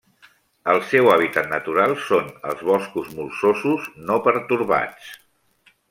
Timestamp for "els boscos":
2.53-3.13